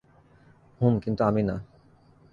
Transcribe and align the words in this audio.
হুম, 0.81 0.93
কিন্তু 0.99 1.21
আমি 1.23 1.41
না। 1.43 1.55